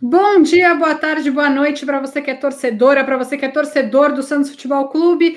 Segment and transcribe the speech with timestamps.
[0.00, 3.48] Bom dia, boa tarde, boa noite para você que é torcedora, para você que é
[3.48, 5.36] torcedor do Santos Futebol Clube.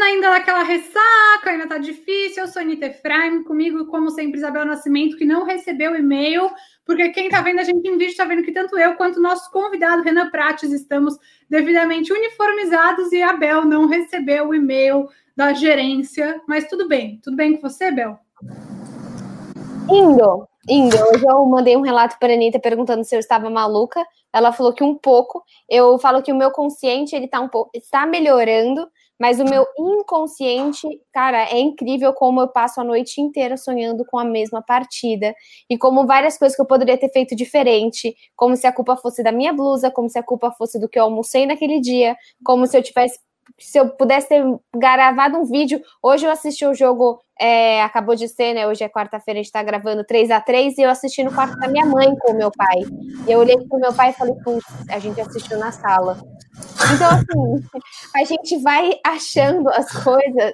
[0.00, 2.42] Ainda daquela ressaca, ainda tá difícil.
[2.42, 6.50] Eu sou Anitta Efraim, comigo, como sempre, Isabel Nascimento, que não recebeu e-mail,
[6.84, 9.22] porque quem tá vendo a gente em vídeo tá vendo que tanto eu quanto o
[9.22, 11.16] nosso convidado, Renan Prates, estamos
[11.48, 16.40] devidamente uniformizados e a Bel não recebeu o e-mail da gerência.
[16.48, 18.18] Mas tudo bem, tudo bem com você, Bel?
[19.90, 20.96] Indo, indo.
[20.96, 24.04] Hoje eu mandei um relato para a Anitta perguntando se eu estava maluca.
[24.32, 25.42] Ela falou que um pouco.
[25.68, 29.66] Eu falo que o meu consciente ele tá um pouco, está melhorando, mas o meu
[29.78, 35.34] inconsciente, cara, é incrível como eu passo a noite inteira sonhando com a mesma partida
[35.68, 39.22] e como várias coisas que eu poderia ter feito diferente, como se a culpa fosse
[39.22, 42.66] da minha blusa, como se a culpa fosse do que eu almocei naquele dia, como
[42.66, 43.18] se eu tivesse
[43.58, 44.44] se eu pudesse ter
[44.76, 48.66] gravado um vídeo, hoje eu assisti o jogo, é, acabou de ser, né?
[48.66, 51.56] Hoje é quarta-feira, a gente tá gravando 3 a 3 e eu assisti no quarto
[51.58, 52.76] da minha mãe com o meu pai.
[53.26, 56.18] E eu olhei pro meu pai e falei, putz, a gente assistiu na sala.
[56.94, 57.64] Então, assim,
[58.14, 60.52] a gente vai achando as coisas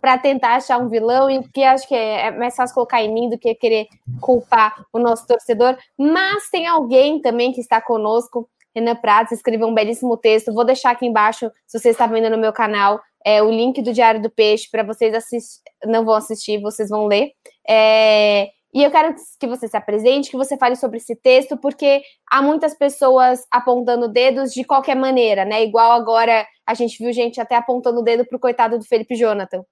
[0.00, 3.30] para tentar achar um vilão, e que acho que é mais fácil colocar em mim
[3.30, 3.86] do que querer
[4.20, 5.76] culpar o nosso torcedor.
[5.98, 10.52] Mas tem alguém também que está conosco Renan Prats escreveu um belíssimo texto.
[10.52, 13.92] Vou deixar aqui embaixo, se você está vendo no meu canal, é, o link do
[13.92, 15.62] Diário do Peixe para vocês assistir.
[15.86, 17.30] Não vão assistir, vocês vão ler.
[17.68, 22.02] É, e eu quero que você se apresente, que você fale sobre esse texto, porque
[22.28, 25.62] há muitas pessoas apontando dedos de qualquer maneira, né?
[25.62, 29.14] Igual agora a gente viu gente até apontando o dedo para o coitado do Felipe
[29.14, 29.62] Jonathan.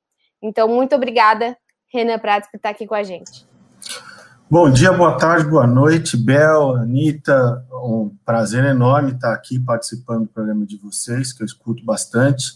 [0.41, 1.57] Então, muito obrigada,
[1.93, 3.45] Renan Prats, por estar aqui com a gente.
[4.49, 10.29] Bom dia, boa tarde, boa noite, Bel, Anitta, um prazer enorme estar aqui participando do
[10.29, 12.53] programa de vocês, que eu escuto bastante.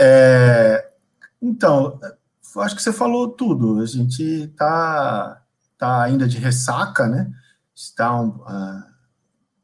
[0.00, 0.88] É,
[1.40, 2.00] então,
[2.56, 5.40] acho que você falou tudo, a gente está
[5.78, 7.30] tá ainda de ressaca, né,
[7.74, 8.84] está um, uh,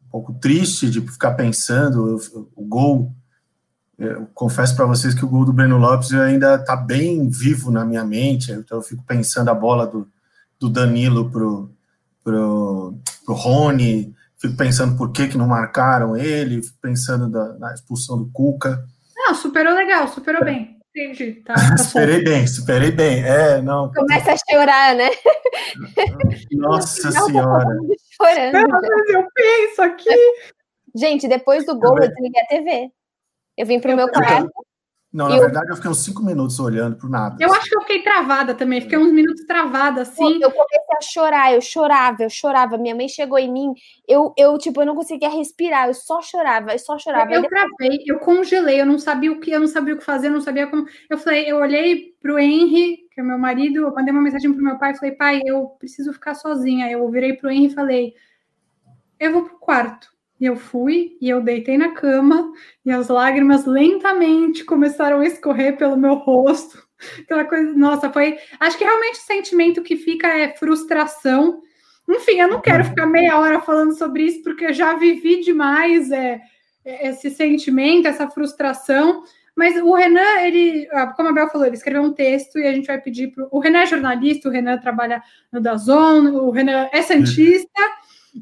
[0.06, 3.12] um pouco triste de ficar pensando, o, o gol,
[3.98, 7.84] eu confesso para vocês que o gol do Breno Lopes ainda está bem vivo na
[7.84, 10.08] minha mente, então eu fico pensando a bola do
[10.64, 11.70] do Danilo pro,
[12.22, 17.74] pro, pro Rony, fico pensando por que, que não marcaram ele, fico pensando da, na
[17.74, 18.84] expulsão do Cuca.
[19.14, 20.44] Não, superou legal, superou é.
[20.44, 20.73] bem.
[20.96, 21.42] Entendi.
[21.42, 23.24] Tá, tá superei bem, superei bem.
[23.24, 23.92] É, não.
[23.92, 25.10] Começa a chorar, né?
[26.52, 27.66] Nossa Senhora.
[28.16, 28.86] Chorando.
[29.08, 30.10] eu penso aqui.
[30.94, 32.90] Gente, depois do gol, eu desliguei a TV.
[33.56, 34.50] Eu vim pro meu quarto.
[35.14, 35.42] Não, na eu...
[35.42, 37.36] verdade, eu fiquei uns cinco minutos olhando para nada.
[37.38, 40.42] Eu acho que eu fiquei travada também, fiquei uns minutos travada, assim.
[40.42, 42.76] Eu comecei a chorar, eu chorava, eu chorava.
[42.76, 43.74] Minha mãe chegou em mim,
[44.08, 47.32] eu, eu tipo, eu não conseguia respirar, eu só chorava, eu só chorava.
[47.32, 50.26] Eu travei, eu congelei, eu não sabia o que, eu não sabia o que fazer,
[50.26, 50.84] eu não sabia como.
[51.08, 54.64] Eu falei, eu olhei pro Henry, que é meu marido, eu mandei uma mensagem pro
[54.64, 56.90] meu pai e falei, pai, eu preciso ficar sozinha.
[56.90, 58.14] Eu virei pro Henry e falei,
[59.20, 60.08] eu vou pro quarto.
[60.40, 62.52] E eu fui e eu deitei na cama
[62.84, 66.84] e as lágrimas lentamente começaram a escorrer pelo meu rosto.
[67.20, 68.38] Aquela coisa, nossa, foi.
[68.58, 71.62] Acho que realmente o sentimento que fica é frustração.
[72.08, 76.10] Enfim, eu não quero ficar meia hora falando sobre isso, porque eu já vivi demais
[76.10, 76.40] é,
[76.84, 79.22] é esse sentimento, essa frustração.
[79.56, 82.72] Mas o Renan, ele, ah, como a Bel falou, ele escreveu um texto e a
[82.72, 83.46] gente vai pedir para.
[83.50, 85.22] O Renan é jornalista, o Renan trabalha
[85.52, 87.80] no Dazon, o Renan é santista.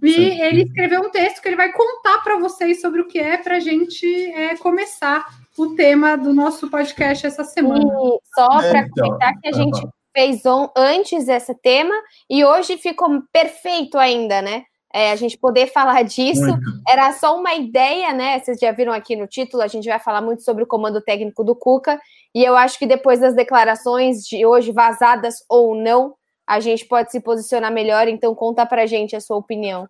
[0.03, 0.41] E Sim.
[0.41, 3.57] ele escreveu um texto que ele vai contar para vocês sobre o que é para
[3.57, 5.25] a gente é, começar
[5.57, 7.85] o tema do nosso podcast essa semana.
[7.85, 9.81] E só para é, então, comentar que a gente
[10.15, 11.95] fez on, antes esse tema
[12.29, 14.65] e hoje ficou perfeito ainda, né?
[14.95, 16.47] É, a gente poder falar disso.
[16.47, 16.83] Muito.
[16.87, 18.39] Era só uma ideia, né?
[18.39, 21.43] Vocês já viram aqui no título, a gente vai falar muito sobre o comando técnico
[21.43, 21.99] do Cuca.
[22.35, 26.15] E eu acho que depois das declarações de hoje, vazadas ou não,
[26.47, 28.09] a gente pode se posicionar melhor.
[28.09, 29.89] Então, conta pra gente a sua opinião.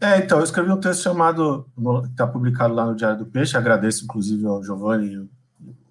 [0.00, 3.56] É, então, eu escrevi um texto chamado, que está publicado lá no Diário do Peixe,
[3.56, 5.28] agradeço inclusive ao Giovanni e o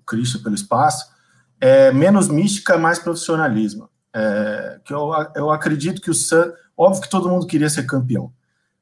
[0.06, 1.12] Christian pelo espaço,
[1.60, 3.90] é, menos mística, mais profissionalismo.
[4.14, 8.32] É, que eu, eu acredito que o Santos, óbvio que todo mundo queria ser campeão,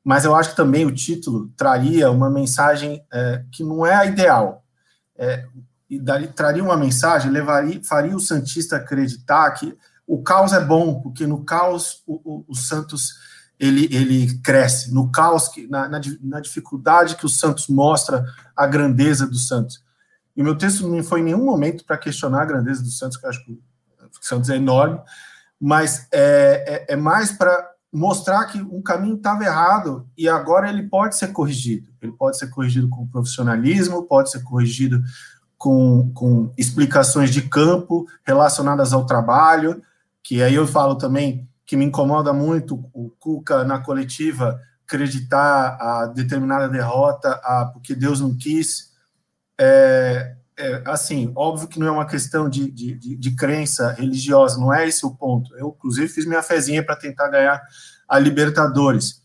[0.04, 4.06] mas eu acho que também o título traria uma mensagem é, que não é a
[4.06, 4.64] ideal.
[5.18, 5.46] É,
[5.90, 9.76] e daria, traria uma mensagem, levaria, faria o Santista acreditar que
[10.08, 13.14] o caos é bom, porque no caos o, o, o Santos
[13.60, 18.68] ele, ele cresce, no caos, que, na, na, na, dificuldade que o Santos mostra a
[18.68, 19.84] grandeza do Santos.
[20.36, 23.16] E o meu texto não foi em nenhum momento para questionar a grandeza do Santos,
[23.16, 25.00] que eu acho que o Santos é enorme,
[25.60, 30.84] mas é, é, é mais para mostrar que um caminho estava errado e agora ele
[30.84, 31.88] pode ser corrigido.
[32.02, 35.02] Ele pode ser corrigido com profissionalismo, pode ser corrigido
[35.58, 39.82] com, com explicações de campo relacionadas ao trabalho,
[40.24, 46.06] que aí eu falo também que me incomoda muito o Cuca na coletiva acreditar a
[46.08, 48.92] determinada derrota a, porque Deus não quis.
[49.60, 54.60] É, é, assim, óbvio que não é uma questão de, de, de, de, crença religiosa,
[54.60, 55.56] não é esse o ponto.
[55.58, 57.62] Eu, inclusive, fiz minha fezinha para tentar ganhar
[58.08, 59.22] a Libertadores.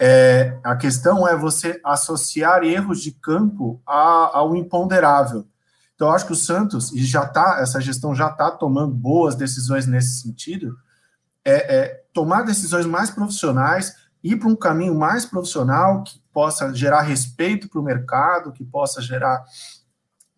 [0.00, 5.46] É, a questão é você associar erros de campo a, ao imponderável.
[6.02, 9.36] Então, eu acho que o Santos, e já tá, essa gestão já está tomando boas
[9.36, 10.76] decisões nesse sentido,
[11.44, 17.02] é, é tomar decisões mais profissionais, ir para um caminho mais profissional que possa gerar
[17.02, 19.44] respeito para o mercado, que possa gerar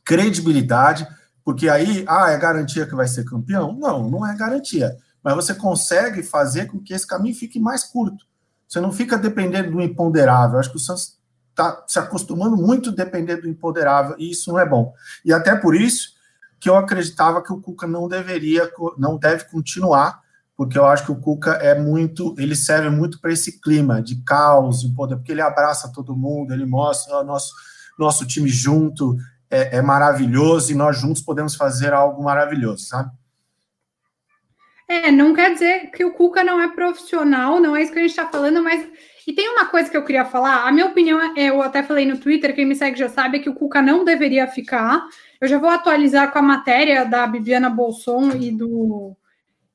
[0.05, 1.08] credibilidade,
[1.43, 3.72] porque aí, ah, é garantia que vai ser campeão?
[3.72, 4.94] Não, não é garantia.
[5.22, 8.26] Mas você consegue fazer com que esse caminho fique mais curto.
[8.69, 10.58] Você não fica dependendo do imponderável.
[10.58, 11.19] Acho que o Santos
[11.54, 14.92] está se acostumando muito a depender do imponderável, e isso não é bom.
[15.24, 16.14] E até por isso
[16.58, 20.20] que eu acreditava que o Cuca não deveria, não deve continuar,
[20.56, 24.16] porque eu acho que o Cuca é muito, ele serve muito para esse clima de
[24.22, 27.52] caos, de poder, porque ele abraça todo mundo, ele mostra o nosso,
[27.98, 29.16] nosso time junto,
[29.50, 33.10] é, é, maravilhoso e nós juntos podemos fazer algo maravilhoso, sabe?
[34.88, 38.02] É, não quer dizer que o Cuca não é profissional, não é isso que a
[38.02, 38.86] gente está falando, mas.
[39.26, 42.04] E tem uma coisa que eu queria falar, a minha opinião é, eu até falei
[42.04, 45.06] no Twitter, quem me segue já sabe, é que o Cuca não deveria ficar.
[45.40, 49.16] Eu já vou atualizar com a matéria da Bibiana Bolson e do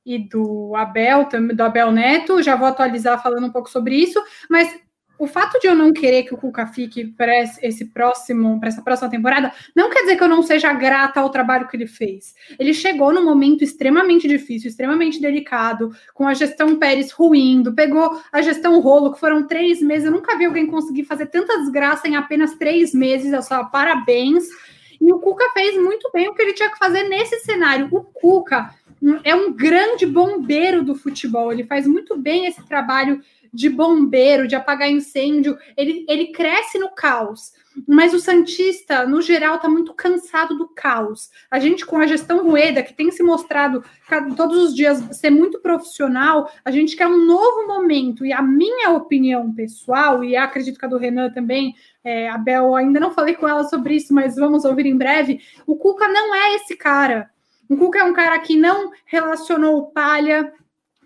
[0.05, 4.19] e do Abel, do Abel Neto, já vou atualizar falando um pouco sobre isso,
[4.49, 4.79] mas
[5.19, 8.81] o fato de eu não querer que o Cuca fique para esse próximo, para essa
[8.81, 12.33] próxima temporada, não quer dizer que eu não seja grata ao trabalho que ele fez.
[12.57, 18.41] Ele chegou num momento extremamente difícil, extremamente delicado, com a gestão Pérez ruindo, pegou a
[18.41, 20.05] gestão Rolo, que foram três meses.
[20.05, 23.33] Eu nunca vi alguém conseguir fazer tanta desgraça em apenas três meses.
[23.33, 24.45] Eu só parabéns.
[25.01, 27.89] E o Cuca fez muito bem o que ele tinha que fazer nesse cenário.
[27.91, 28.73] O Cuca
[29.23, 31.51] é um grande bombeiro do futebol.
[31.51, 33.21] Ele faz muito bem esse trabalho
[33.53, 37.51] de bombeiro, de apagar incêndio, ele, ele cresce no caos.
[37.87, 41.29] Mas o Santista, no geral, está muito cansado do caos.
[41.49, 43.83] A gente, com a gestão Rueda, que tem se mostrado
[44.35, 48.25] todos os dias ser muito profissional, a gente quer um novo momento.
[48.25, 52.75] E a minha opinião pessoal, e acredito que a do Renan também, é, a Bel,
[52.75, 55.39] ainda não falei com ela sobre isso, mas vamos ouvir em breve.
[55.65, 57.29] O Cuca não é esse cara.
[57.69, 60.51] O Cuca é um cara que não relacionou Palha,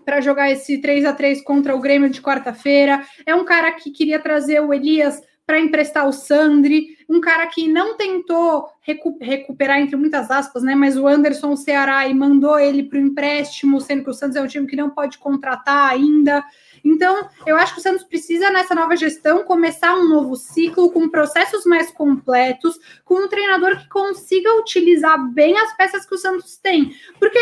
[0.03, 3.03] para jogar esse 3 a 3 contra o Grêmio de quarta-feira.
[3.25, 7.67] É um cara que queria trazer o Elias para emprestar o Sandri, um cara que
[7.67, 10.73] não tentou recu recuperar, entre muitas aspas, né?
[10.73, 14.37] Mas o Anderson o Ceará e mandou ele para o empréstimo, sendo que o Santos
[14.37, 16.43] é um time que não pode contratar ainda.
[16.83, 21.09] Então, eu acho que o Santos precisa, nessa nova gestão, começar um novo ciclo com
[21.09, 26.57] processos mais completos, com um treinador que consiga utilizar bem as peças que o Santos
[26.57, 26.93] tem.
[27.19, 27.39] Porque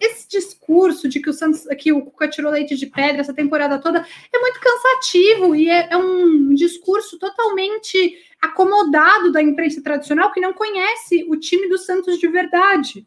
[0.00, 3.78] esse discurso de que o Santos, que o Cuca tirou leite de pedra essa temporada
[3.78, 10.40] toda é muito cansativo e é, é um discurso totalmente acomodado da imprensa tradicional que
[10.40, 13.06] não conhece o time do Santos de verdade.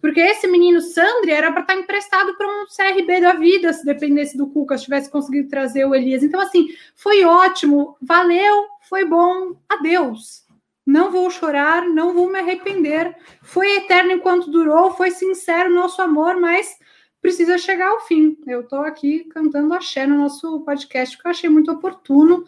[0.00, 3.84] Porque esse menino Sandri era para estar tá emprestado para um CRB da vida, se
[3.86, 6.22] dependesse do Cuca, se tivesse conseguido trazer o Elias.
[6.22, 10.43] Então, assim, foi ótimo, valeu, foi bom, adeus.
[10.86, 13.16] Não vou chorar, não vou me arrepender.
[13.42, 16.76] Foi eterno enquanto durou, foi sincero o nosso amor, mas
[17.22, 18.36] precisa chegar ao fim.
[18.46, 22.44] Eu estou aqui cantando axé no nosso podcast, que eu achei muito oportuno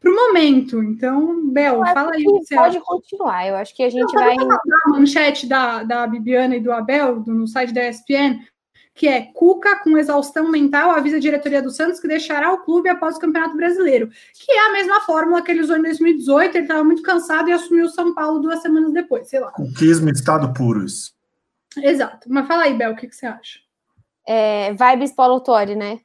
[0.00, 0.82] para o momento.
[0.82, 2.24] Então, Bel, fala aí.
[2.24, 2.86] Você pode acha.
[2.86, 4.36] continuar, eu acho que a gente vai.
[4.36, 8.40] A manchete da, da Bibiana e do Abel, do, no site da ESPN,
[8.96, 12.88] que é Cuca, com exaustão mental, avisa a diretoria do Santos que deixará o clube
[12.88, 16.64] após o Campeonato Brasileiro, que é a mesma fórmula que ele usou em 2018, ele
[16.64, 19.52] estava muito cansado e assumiu o São Paulo duas semanas depois, sei lá.
[19.52, 21.14] Cuquismo estado puro isso.
[21.76, 22.26] Exato.
[22.30, 23.58] Mas fala aí, Bel, o que, que você acha?
[24.26, 26.00] É, vibes Paulo Torre, né?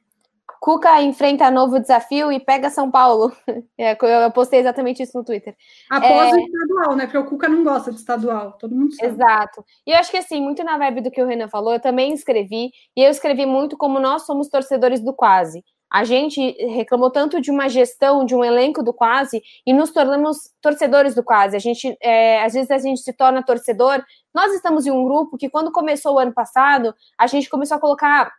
[0.62, 3.32] Cuca enfrenta novo desafio e pega São Paulo.
[3.78, 5.56] É, eu postei exatamente isso no Twitter.
[5.90, 6.36] Após é...
[6.36, 7.06] o estadual, né?
[7.06, 9.12] Porque o Cuca não gosta de estadual, todo mundo sabe.
[9.12, 9.64] Exato.
[9.84, 12.12] E eu acho que assim, muito na vibe do que o Renan falou, eu também
[12.12, 15.64] escrevi, e eu escrevi muito como nós somos torcedores do quase.
[15.90, 20.38] A gente reclamou tanto de uma gestão, de um elenco do quase, e nos tornamos
[20.60, 21.56] torcedores do quase.
[21.56, 24.00] A gente, é, às vezes a gente se torna torcedor.
[24.32, 27.80] Nós estamos em um grupo que, quando começou o ano passado, a gente começou a
[27.80, 28.30] colocar,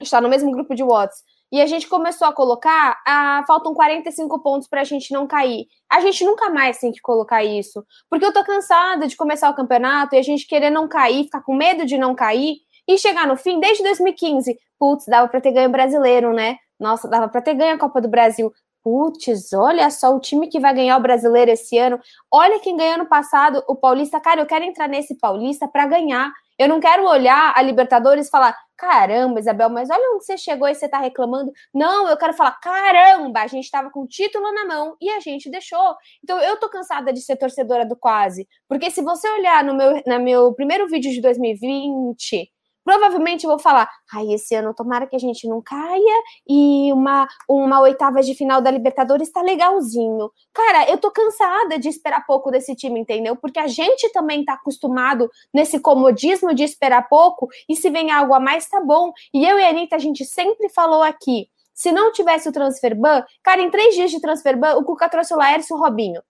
[0.00, 4.40] está no mesmo grupo de WhatsApp e a gente começou a colocar, ah, faltam 45
[4.40, 5.66] pontos para a gente não cair.
[5.90, 9.54] A gente nunca mais tem que colocar isso, porque eu tô cansada de começar o
[9.54, 12.56] campeonato e a gente querer não cair, ficar com medo de não cair
[12.88, 16.56] e chegar no fim, desde 2015, putz, dava para ter ganho brasileiro, né?
[16.78, 18.52] Nossa, dava para ter ganho a Copa do Brasil.
[18.82, 21.98] Putz, olha só o time que vai ganhar o brasileiro esse ano.
[22.30, 24.20] Olha quem ganhou no passado, o Paulista.
[24.20, 26.30] Cara, eu quero entrar nesse Paulista para ganhar.
[26.56, 30.68] Eu não quero olhar a Libertadores e falar: caramba, Isabel, mas olha onde você chegou
[30.68, 31.52] e você tá reclamando.
[31.74, 35.20] Não, eu quero falar: caramba, a gente tava com o título na mão e a
[35.20, 35.94] gente deixou.
[36.22, 38.48] Então eu tô cansada de ser torcedora do quase.
[38.68, 42.50] Porque se você olhar no meu, no meu primeiro vídeo de 2020,
[42.86, 47.26] provavelmente eu vou falar, ai, esse ano tomara que a gente não caia e uma,
[47.48, 50.30] uma oitava de final da Libertadores tá legalzinho.
[50.54, 53.34] Cara, eu tô cansada de esperar pouco desse time, entendeu?
[53.34, 58.32] Porque a gente também tá acostumado nesse comodismo de esperar pouco e se vem algo
[58.32, 59.12] a mais, tá bom.
[59.34, 62.94] E eu e a Anitta, a gente sempre falou aqui, se não tivesse o transfer
[62.94, 65.80] ban, cara, em três dias de transfer ban, o Cuca trouxe o Laércio e o
[65.80, 66.22] Robinho.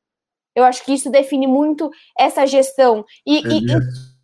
[0.54, 3.04] Eu acho que isso define muito essa gestão.
[3.26, 4.15] E, e, e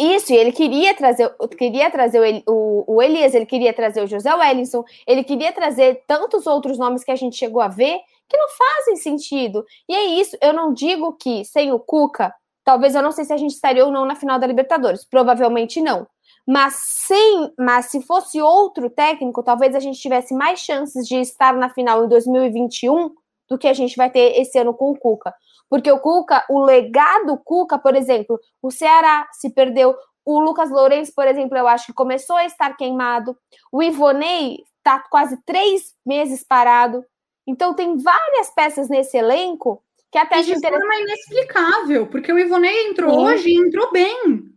[0.00, 4.34] isso, e ele queria trazer, queria trazer o, o, Elias, ele queria trazer o José
[4.34, 8.48] Wellington, ele queria trazer tantos outros nomes que a gente chegou a ver que não
[8.48, 9.64] fazem sentido.
[9.88, 12.32] E é isso, eu não digo que sem o Cuca,
[12.64, 15.80] talvez eu não sei se a gente estaria ou não na final da Libertadores, provavelmente
[15.80, 16.06] não.
[16.46, 21.54] Mas sem, mas se fosse outro técnico, talvez a gente tivesse mais chances de estar
[21.54, 23.10] na final em 2021
[23.48, 25.34] do que a gente vai ter esse ano com o Cuca.
[25.70, 29.96] Porque o Cuca, o legado Cuca, por exemplo, o Ceará se perdeu,
[30.26, 33.36] o Lucas Lourenço, por exemplo, eu acho que começou a estar queimado,
[33.72, 37.04] o Ivonei está quase três meses parado.
[37.46, 42.88] Então tem várias peças nesse elenco que até e de forma inexplicável, porque o Ivonei
[42.88, 43.26] entrou Sim.
[43.26, 44.50] hoje e entrou bem.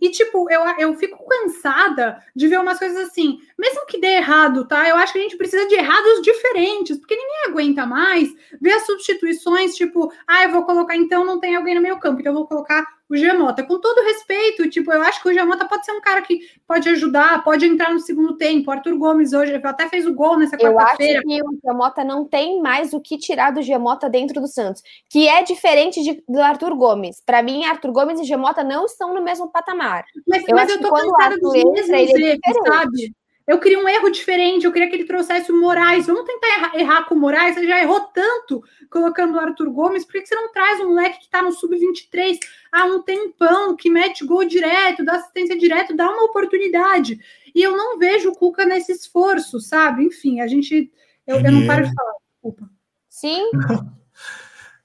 [0.00, 4.66] E, tipo, eu, eu fico cansada de ver umas coisas assim, mesmo que dê errado,
[4.66, 4.88] tá?
[4.88, 8.86] Eu acho que a gente precisa de errados diferentes, porque ninguém aguenta mais ver as
[8.86, 12.38] substituições, tipo, ah, eu vou colocar, então não tem alguém no meio campo, então eu
[12.38, 13.64] vou colocar o Giamota.
[13.64, 16.88] Com todo respeito, tipo, eu acho que o Giamota pode ser um cara que pode
[16.88, 18.70] ajudar, pode entrar no segundo tempo.
[18.70, 21.20] O Arthur Gomes hoje até fez o gol nessa quarta-feira.
[21.24, 24.46] Eu acho que o Giamota não tem mais o que tirar do Giamota dentro do
[24.46, 27.20] Santos, que é diferente de, do Arthur Gomes.
[27.26, 30.04] Para mim, Arthur Gomes e Giamota não estão no mesmo patamar.
[30.26, 33.12] Mas eu, mas eu tô cansada dos mesmos erros, sabe?
[33.50, 36.06] Eu queria um erro diferente, eu queria que ele trouxesse o Moraes.
[36.06, 37.56] Vamos tentar errar, errar com o Moraes.
[37.56, 41.18] Você já errou tanto colocando o Arthur Gomes, por que você não traz um moleque
[41.18, 42.38] que está no sub-23
[42.70, 47.18] há um tempão, que mete gol direto, dá assistência direto, dá uma oportunidade?
[47.52, 50.04] E eu não vejo o Cuca nesse esforço, sabe?
[50.04, 50.88] Enfim, a gente.
[51.26, 52.70] Eu, eu não paro de falar, desculpa.
[53.08, 53.50] Sim.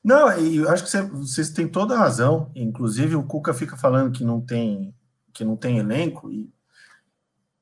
[0.04, 2.52] Não, eu acho que você, vocês têm toda a razão.
[2.56, 4.94] Inclusive, o Cuca fica falando que não tem
[5.34, 6.48] que não tem elenco, e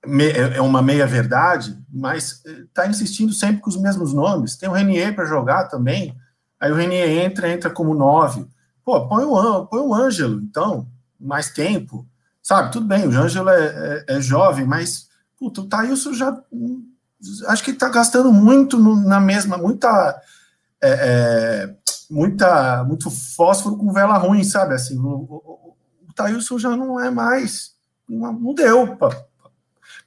[0.05, 4.57] é, é uma meia-verdade, mas está insistindo sempre com os mesmos nomes.
[4.57, 6.15] Tem o Renier para jogar também,
[6.60, 8.45] aí o Renier entra, entra como nove.
[8.83, 10.88] Pô, põe o, põe o Ângelo, então,
[11.19, 12.05] mais tempo.
[12.41, 15.07] Sabe, tudo bem, o Ângelo é, é, é jovem, mas
[15.39, 16.38] puta, o Thailson já.
[17.48, 20.22] Acho que está gastando muito na mesma, muita.
[20.81, 21.75] É, é,
[22.12, 24.74] muita muito fósforo com vela ruim, sabe?
[24.74, 25.75] Assim, o, o,
[26.10, 27.72] o Thailson já não é mais.
[28.10, 29.10] Não, não deu, pô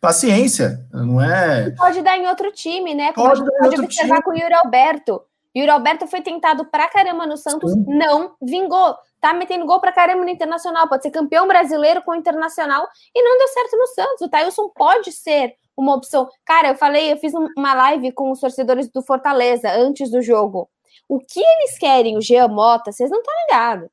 [0.01, 1.71] paciência, não é.
[1.71, 3.13] Pode dar em outro time, né?
[3.13, 4.23] Pode, pode, pode observar time.
[4.23, 5.23] com o Yuri Alberto.
[5.57, 7.85] Yuri Alberto foi tentado pra caramba no Santos, Sim.
[7.89, 8.95] não vingou.
[9.21, 10.87] Tá metendo gol pra caramba no Internacional.
[10.87, 14.21] Pode ser campeão brasileiro com o Internacional e não deu certo no Santos.
[14.21, 16.29] O Thailson pode ser uma opção.
[16.45, 20.69] Cara, eu falei, eu fiz uma live com os torcedores do Fortaleza antes do jogo.
[21.09, 23.89] O que eles querem, o Jean Mota, vocês não estão ligados.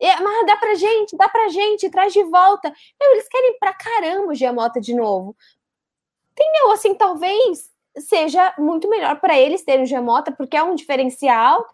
[0.00, 2.72] Mas dá pra gente, dá pra gente, traz de volta.
[3.00, 5.36] Meu, eles querem pra caramba o Giamota de novo.
[6.32, 6.72] Entendeu?
[6.72, 11.66] Assim, talvez seja muito melhor para eles terem o Giamota, porque é um diferencial,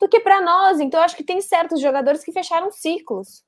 [0.00, 0.80] do que para nós.
[0.80, 3.44] Então, acho que tem certos jogadores que fecharam ciclos.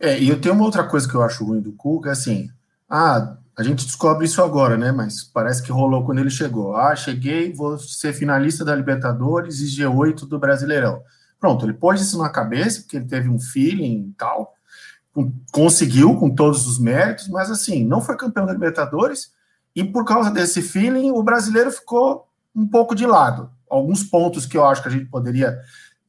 [0.00, 2.48] É, e eu tenho uma outra coisa que eu acho ruim do Cuca, é assim,
[2.88, 4.92] ah, a gente descobre isso agora, né?
[4.92, 6.76] Mas parece que rolou quando ele chegou.
[6.76, 11.02] Ah, cheguei, vou ser finalista da Libertadores e G8 do Brasileirão.
[11.40, 14.54] Pronto, ele pôs isso na cabeça, porque ele teve um feeling e tal,
[15.52, 19.32] conseguiu com todos os méritos, mas assim, não foi campeão da Libertadores,
[19.74, 23.50] e por causa desse feeling, o brasileiro ficou um pouco de lado.
[23.70, 25.58] Alguns pontos que eu acho que a gente poderia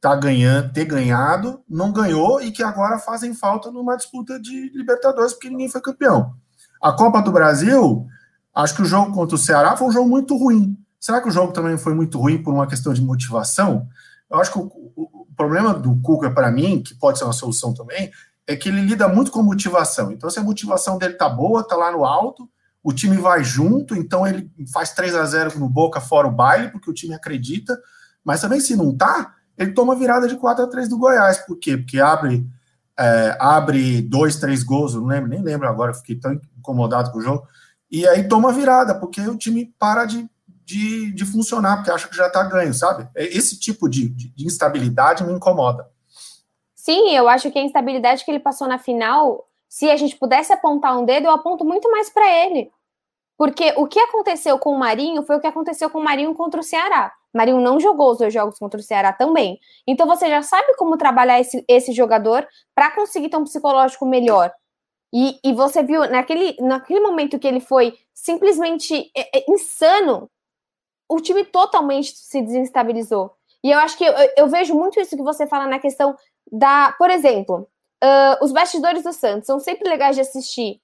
[0.00, 5.34] tá ganhando, ter ganhado, não ganhou, e que agora fazem falta numa disputa de Libertadores,
[5.34, 6.34] porque ninguém foi campeão.
[6.82, 8.06] A Copa do Brasil,
[8.54, 10.76] acho que o jogo contra o Ceará foi um jogo muito ruim.
[10.98, 13.86] Será que o jogo também foi muito ruim por uma questão de motivação?
[14.30, 17.72] Eu acho que o, o, problema do Cuca, para mim, que pode ser uma solução
[17.72, 18.10] também,
[18.46, 20.12] é que ele lida muito com motivação.
[20.12, 22.48] Então, se a motivação dele tá boa, tá lá no alto,
[22.82, 26.68] o time vai junto, então ele faz 3 a 0 no Boca fora o baile,
[26.68, 27.78] porque o time acredita,
[28.24, 31.38] mas também se não tá, ele toma virada de 4 a 3 do Goiás.
[31.38, 31.76] Por quê?
[31.76, 32.46] Porque abre
[33.00, 37.22] é, abre dois, três gols, não lembro, nem lembro agora, fiquei tão incomodado com o
[37.22, 37.46] jogo.
[37.90, 40.28] e aí toma virada, porque o time para de,
[40.70, 43.08] de, de funcionar, porque acha que já está ganho, sabe?
[43.16, 45.90] É, esse tipo de, de, de instabilidade me incomoda.
[46.74, 50.52] Sim, eu acho que a instabilidade que ele passou na final, se a gente pudesse
[50.52, 52.70] apontar um dedo, eu aponto muito mais para ele.
[53.36, 56.60] Porque o que aconteceu com o Marinho foi o que aconteceu com o Marinho contra
[56.60, 57.12] o Ceará.
[57.34, 59.58] Marinho não jogou os dois jogos contra o Ceará também.
[59.86, 64.52] Então você já sabe como trabalhar esse, esse jogador para conseguir ter um psicológico melhor.
[65.12, 70.30] E, e você viu naquele, naquele momento que ele foi simplesmente é, é, insano,
[71.10, 73.32] o time totalmente se desestabilizou.
[73.62, 76.16] E eu acho que eu, eu, vejo muito isso que você fala na questão
[76.50, 76.92] da.
[76.98, 77.68] Por exemplo,
[78.02, 80.80] uh, os bastidores do Santos são sempre legais de assistir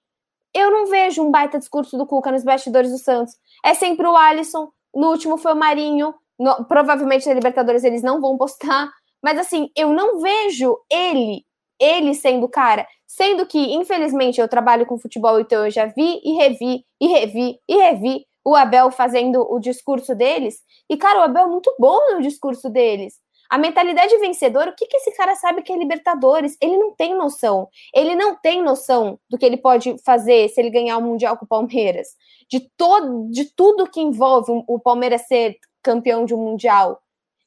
[0.56, 3.34] eu não vejo um baita discurso do Cuca nos bastidores do Santos.
[3.62, 8.22] É sempre o Alisson, no último foi o Marinho, no, provavelmente na Libertadores eles não
[8.22, 8.90] vão postar,
[9.22, 11.44] mas assim, eu não vejo ele,
[11.78, 16.20] ele sendo o cara, sendo que, infelizmente, eu trabalho com futebol, então eu já vi
[16.24, 21.22] e revi, e revi, e revi o Abel fazendo o discurso deles, e cara, o
[21.22, 23.14] Abel é muito bom no discurso deles.
[23.50, 26.56] A mentalidade vencedora, o que, que esse cara sabe que é Libertadores?
[26.60, 27.68] Ele não tem noção.
[27.92, 31.44] Ele não tem noção do que ele pode fazer se ele ganhar o Mundial com
[31.44, 32.08] o Palmeiras.
[32.48, 37.00] De, todo, de tudo que envolve o Palmeiras ser campeão de um Mundial.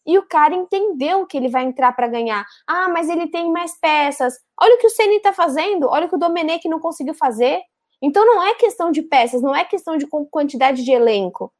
[0.05, 2.45] E o cara entendeu que ele vai entrar para ganhar.
[2.67, 4.33] Ah, mas ele tem mais peças.
[4.59, 5.87] Olha o que o Ceni está fazendo.
[5.87, 7.61] Olha o que o Domenech não conseguiu fazer.
[8.01, 11.51] Então não é questão de peças, não é questão de quantidade de elenco.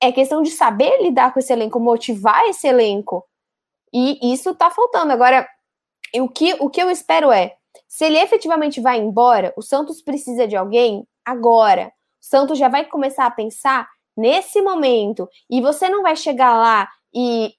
[0.00, 3.24] É questão de saber lidar com esse elenco, motivar esse elenco.
[3.92, 5.12] E isso tá faltando.
[5.12, 5.48] Agora,
[6.16, 7.56] o que, o que eu espero é,
[7.88, 11.92] se ele efetivamente vai embora, o Santos precisa de alguém agora.
[12.20, 15.28] O Santos já vai começar a pensar nesse momento.
[15.50, 17.54] E você não vai chegar lá e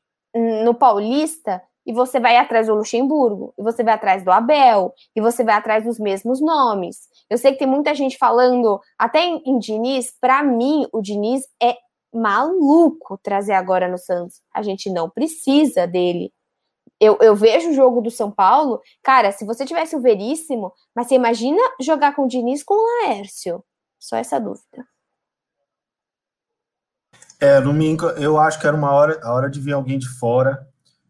[0.63, 5.22] no Paulista e você vai atrás do Luxemburgo, e você vai atrás do Abel, e
[5.22, 7.08] você vai atrás dos mesmos nomes.
[7.30, 11.44] Eu sei que tem muita gente falando, até em, em Diniz, para mim, o Diniz
[11.62, 11.76] é
[12.14, 14.42] maluco trazer agora no Santos.
[14.54, 16.32] A gente não precisa dele.
[17.00, 21.08] Eu, eu vejo o jogo do São Paulo, cara, se você tivesse o Veríssimo, mas
[21.08, 23.63] você imagina jogar com o Diniz com o Laércio?
[23.98, 24.86] Só essa dúvida.
[27.39, 30.68] É, domingo, eu acho que era uma hora, a hora de vir alguém de fora.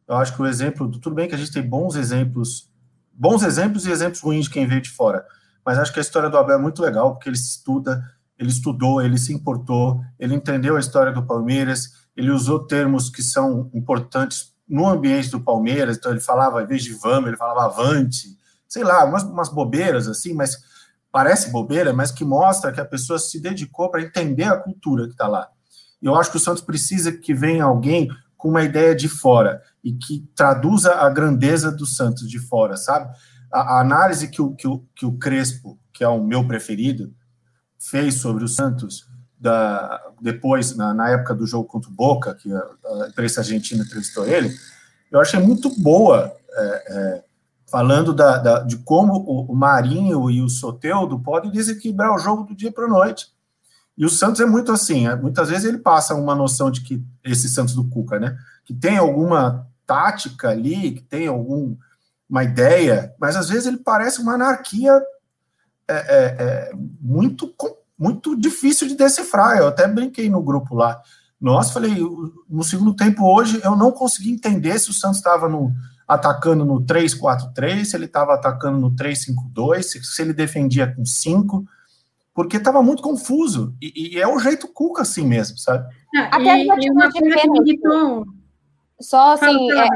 [0.09, 2.67] Eu acho que o exemplo, tudo bem que a gente tem bons exemplos,
[3.13, 5.23] bons exemplos e exemplos ruins de quem veio de fora.
[5.63, 8.03] Mas acho que a história do Abel é muito legal, porque ele estuda,
[8.35, 13.21] ele estudou, ele se importou, ele entendeu a história do Palmeiras, ele usou termos que
[13.21, 17.65] são importantes no ambiente do Palmeiras, então ele falava, em vez de vamos, ele falava
[17.65, 18.35] avante,
[18.67, 20.57] sei lá, umas, umas bobeiras assim, mas
[21.11, 25.11] parece bobeira, mas que mostra que a pessoa se dedicou para entender a cultura que
[25.11, 25.47] está lá.
[26.01, 28.09] Eu acho que o Santos precisa que venha alguém
[28.39, 33.13] com uma ideia de fora e que traduza a grandeza do Santos de fora, sabe?
[33.51, 37.13] A, a análise que o, que, o, que o Crespo, que é o meu preferido,
[37.77, 42.49] fez sobre o Santos da, depois, na, na, época do jogo contra o Boca, que
[42.51, 44.53] a, imprensa argentina entrevistou ele,
[45.11, 47.23] eu achei muito boa, é, é,
[47.69, 52.43] falando da, da, de como o, o, Marinho e o Soteudo podem desequilibrar o jogo
[52.43, 53.27] do dia para a noite.
[53.99, 57.03] E o Santos é muito assim, é, muitas vezes ele passa uma noção de que,
[57.21, 61.77] esse Santos do Cuca, né, que tem alguma tática ali, que tem alguma
[62.41, 64.93] ideia, mas às vezes ele parece uma anarquia
[65.85, 67.53] é, é, é, muito,
[67.97, 69.57] muito difícil de decifrar.
[69.57, 71.01] Eu até brinquei no grupo lá.
[71.41, 71.95] Nossa, falei,
[72.49, 75.73] no segundo tempo hoje eu não consegui entender se o Santos estava no,
[76.07, 81.65] atacando no 3-4-3, se ele estava atacando no 3-5-2, se, se, ele defendia com 5,
[82.39, 83.75] porque estava muito confuso.
[83.81, 85.85] E, e, é o jeito Cuca assim mesmo, sabe?
[86.15, 88.23] Ah, Até e, e uma coisa que irritou.
[89.01, 89.71] Só assim.
[89.73, 89.87] É...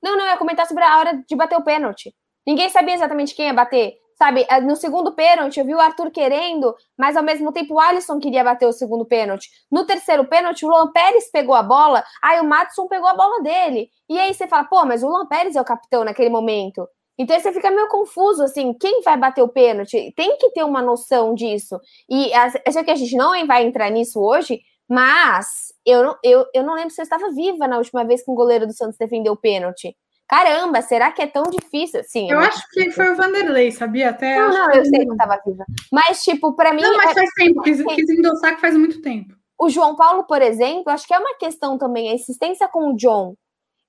[0.00, 2.14] Não, não, eu ia comentar sobre a hora de bater o pênalti.
[2.46, 3.94] Ninguém sabia exatamente quem ia bater.
[4.16, 7.80] Sabe, eh, no segundo pênalti, eu vi o Arthur querendo, mas ao mesmo tempo o
[7.80, 9.50] Alisson queria bater o segundo pênalti.
[9.68, 13.42] No terceiro pênalti, o Luan Pérez pegou a bola, aí o Matson pegou a bola
[13.42, 13.88] dele.
[14.08, 16.86] E aí você fala, pô, mas o Luan Pérez é o capitão naquele momento.
[17.18, 20.12] Então você fica meio confuso, assim, quem vai bater o pênalti?
[20.16, 21.78] Tem que ter uma noção disso.
[22.08, 22.30] E
[22.66, 26.62] eu sei que a gente não vai entrar nisso hoje, mas eu não, eu, eu
[26.62, 29.34] não lembro se eu estava viva na última vez que o goleiro do Santos defendeu
[29.34, 29.96] o pênalti.
[30.26, 32.02] Caramba, será que é tão difícil?
[32.04, 32.30] Sim.
[32.30, 34.10] Eu acho que foi o Vanderlei, sabia?
[34.10, 35.64] Até não, não, eu sei que estava viva.
[35.92, 36.82] Mas, tipo, para mim.
[36.82, 37.14] Não, mas é...
[37.14, 39.34] faz tempo, quis, quis endossar que faz muito tempo.
[39.58, 42.96] O João Paulo, por exemplo, acho que é uma questão também, a insistência com o
[42.96, 43.34] John.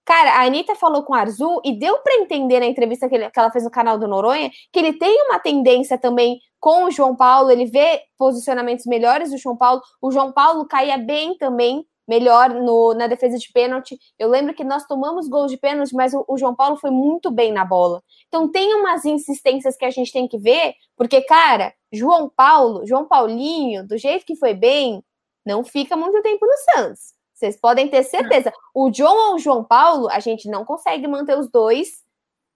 [0.05, 3.29] Cara, a Anitta falou com o Arzu e deu para entender na entrevista que, ele,
[3.29, 6.91] que ela fez no canal do Noronha que ele tem uma tendência também com o
[6.91, 9.81] João Paulo, ele vê posicionamentos melhores do João Paulo.
[10.01, 13.97] O João Paulo caía bem também melhor no, na defesa de pênalti.
[14.17, 17.31] Eu lembro que nós tomamos gols de pênalti, mas o, o, João Paulo foi muito
[17.31, 18.01] bem na bola.
[18.27, 23.07] Então tem umas insistências que a gente tem que ver, porque, cara, João Paulo, João
[23.07, 25.03] Paulinho, do jeito que foi bem,
[25.45, 27.13] não fica muito tempo no Santos.
[27.35, 28.51] Vocês podem ter certeza.
[28.73, 32.01] O John ou o João Paulo, a gente não consegue manter os dois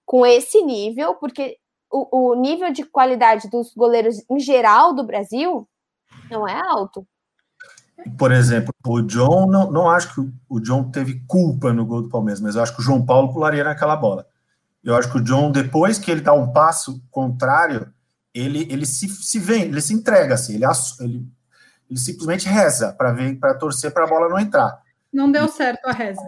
[0.06, 1.58] com esse nível, porque
[1.92, 5.68] o, o nível de qualidade dos goleiros em geral do Brasil
[6.32, 7.06] não é alto.
[8.18, 12.10] Por exemplo, o John, não, não acho que o John teve culpa no gol do
[12.10, 14.26] Palmeiras, mas eu acho que o João Paulo pularia naquela bola.
[14.82, 17.94] Eu acho que o John, depois que ele dá um passo contrário,
[18.34, 20.66] ele, ele se, se vem, ele se entrega, assim, ele,
[21.02, 21.28] ele,
[21.90, 24.82] ele simplesmente reza para ver para torcer para a bola não entrar.
[25.12, 26.22] Não deu certo a reza.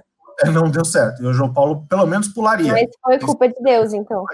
[0.43, 1.21] É, não deu certo.
[1.21, 2.71] E o João Paulo, pelo menos, pularia.
[2.71, 4.26] Mas foi culpa de Deus, então.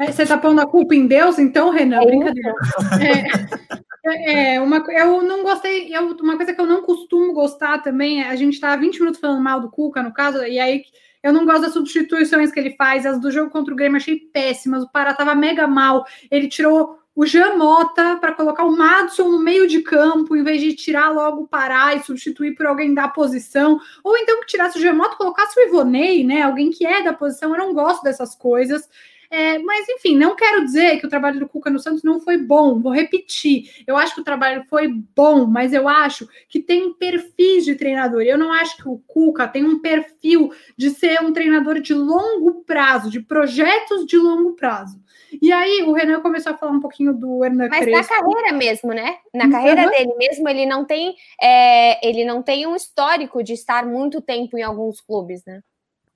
[0.00, 2.02] É, você está pondo a culpa em Deus, então, Renan?
[2.02, 2.54] É Brincadeira.
[3.00, 5.94] É, é, é, uma, eu não gostei.
[5.94, 9.20] Eu, uma coisa que eu não costumo gostar também é a gente tá 20 minutos
[9.20, 10.82] falando mal do Cuca, no caso, e aí
[11.22, 13.04] eu não gosto das substituições que ele faz.
[13.04, 14.82] As do jogo contra o Grêmio achei péssimas.
[14.82, 16.04] O Pará tava mega mal.
[16.30, 20.60] Ele tirou o Jean Mota para colocar o Madison no meio de campo, em vez
[20.60, 23.80] de tirar logo Pará e substituir por alguém da posição.
[24.04, 26.42] Ou então que tirasse o Jean Mota e colocasse o Ivonei, né?
[26.42, 27.50] Alguém que é da posição.
[27.50, 28.88] Eu não gosto dessas coisas.
[29.30, 32.38] É, mas, enfim, não quero dizer que o trabalho do Cuca no Santos não foi
[32.38, 32.80] bom.
[32.80, 33.70] Vou repetir.
[33.86, 38.22] Eu acho que o trabalho foi bom, mas eu acho que tem perfis de treinador.
[38.22, 42.64] Eu não acho que o Cuca tem um perfil de ser um treinador de longo
[42.64, 44.98] prazo, de projetos de longo prazo.
[45.42, 48.14] E aí o Renan começou a falar um pouquinho do Hernan Mas Crespo.
[48.14, 49.16] na carreira mesmo, né?
[49.34, 49.50] Na uhum.
[49.50, 54.22] carreira dele mesmo, ele não tem é, ele não tem um histórico de estar muito
[54.22, 55.60] tempo em alguns clubes, né?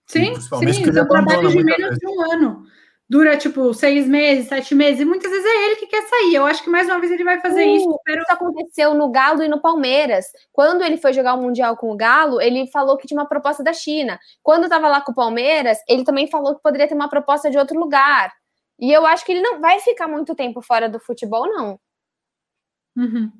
[0.07, 0.92] Sim, sim, sim.
[0.92, 2.64] Trabalho de menos de um ano
[3.12, 6.35] dura tipo seis meses, sete meses, e muitas vezes é ele que quer sair.
[6.35, 8.01] Eu acho que mais uma vez ele vai fazer uh, isso.
[8.09, 10.25] Isso aconteceu no Galo e no Palmeiras.
[10.51, 13.62] Quando ele foi jogar o Mundial com o Galo, ele falou que tinha uma proposta
[13.62, 14.18] da China.
[14.42, 17.59] Quando estava lá com o Palmeiras, ele também falou que poderia ter uma proposta de
[17.59, 18.33] outro lugar.
[18.81, 21.79] E eu acho que ele não vai ficar muito tempo fora do futebol, não.
[22.96, 23.31] Uhum.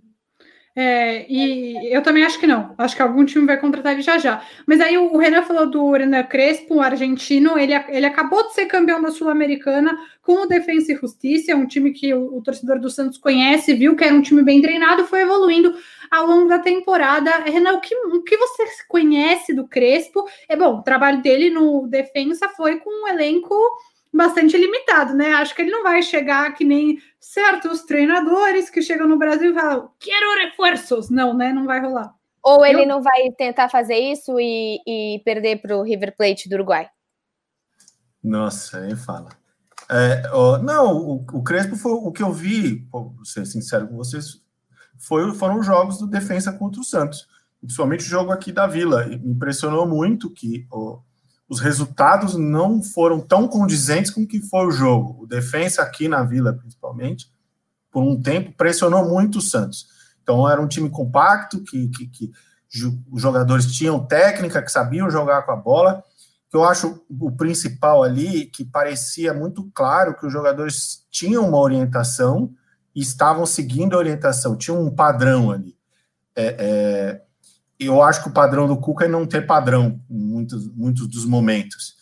[0.74, 2.74] É, e eu também acho que não.
[2.78, 4.42] Acho que algum time vai contratar ele já já.
[4.66, 7.58] Mas aí o Renan falou do Renan Crespo, um argentino.
[7.58, 11.92] Ele, ele acabou de ser campeão da Sul-Americana com o Defensa e Justiça, um time
[11.92, 15.22] que o, o, torcedor do Santos conhece, viu que era um time bem treinado, foi
[15.22, 15.74] evoluindo
[16.11, 17.30] ao longo da temporada.
[17.44, 20.24] Renan, o que, o que você conhece do Crespo?
[20.48, 23.54] É bom, o trabalho dele no Defensa foi com um elenco
[24.12, 25.32] bastante limitado, né?
[25.35, 29.54] Acho que ele não vai chegar que nem certos treinadores que chegam no Brasil e
[29.54, 31.08] falam, quero reforços.
[31.08, 31.52] Não, né?
[31.52, 32.12] Não vai rolar.
[32.44, 32.88] Ou ele Eu...
[32.88, 36.88] não vai tentar fazer isso e, e perder para o River Plate do Uruguai?
[38.22, 39.28] Nossa, aí fala.
[39.88, 43.96] É, ó, não, o, o, Crespo foi o que eu vi, vou ser sincero com
[43.96, 44.40] vocês,
[44.96, 47.28] foi, foram os jogos do defensa contra o Santos,
[47.61, 49.06] principalmente o jogo aqui da Vila.
[49.06, 51.00] Me impressionou muito que ó,
[51.48, 55.22] os resultados não foram tão condizentes com o que foi o jogo.
[55.22, 57.31] O defensa aqui na Vila, principalmente,
[57.90, 59.87] por um tempo, pressionou muito o Santos.
[60.22, 62.33] Então, era um time compacto, que, que, que
[63.11, 66.02] os jogadores tinham técnica, que sabiam jogar com a bola.
[66.48, 71.59] Que eu acho o principal ali, que parecia muito claro que os jogadores tinham uma
[71.59, 72.50] orientação
[72.94, 75.74] e estavam seguindo a orientação, tinha um padrão ali.
[76.35, 77.22] É, é,
[77.87, 81.25] eu acho que o padrão do Cuca é não ter padrão em muitos, muitos dos
[81.25, 81.97] momentos.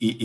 [0.00, 0.16] E,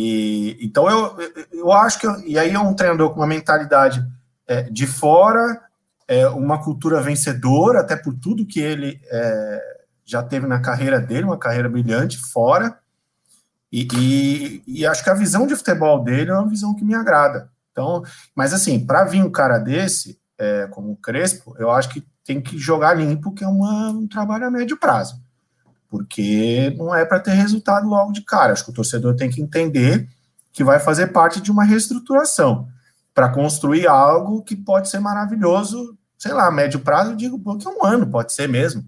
[0.60, 1.18] e, então eu,
[1.52, 4.06] eu acho que e aí é um treinador com uma mentalidade
[4.48, 5.62] é, de fora,
[6.08, 11.26] é, uma cultura vencedora, até por tudo que ele é, já teve na carreira dele,
[11.26, 12.80] uma carreira brilhante fora.
[13.72, 16.96] E, e, e, acho que a visão de futebol dele é uma visão que me
[16.96, 17.52] agrada.
[17.72, 18.04] Então,
[18.36, 22.40] mas assim, para vir um cara desse, é, como o Crespo, eu acho que tem
[22.40, 25.20] que jogar limpo, que é uma, um trabalho a médio prazo.
[25.90, 28.54] Porque não é para ter resultado logo de cara.
[28.54, 30.08] Acho que o torcedor tem que entender
[30.54, 32.68] que vai fazer parte de uma reestruturação
[33.16, 37.68] para construir algo que pode ser maravilhoso, sei lá, a médio prazo, eu digo que
[37.68, 38.84] um ano pode ser mesmo,